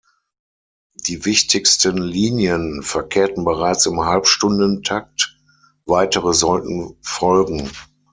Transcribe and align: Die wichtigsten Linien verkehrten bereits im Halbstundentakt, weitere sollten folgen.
Die 0.95 1.25
wichtigsten 1.25 1.99
Linien 1.99 2.81
verkehrten 2.81 3.45
bereits 3.45 3.85
im 3.85 3.99
Halbstundentakt, 4.03 5.37
weitere 5.85 6.33
sollten 6.33 6.97
folgen. 7.03 7.69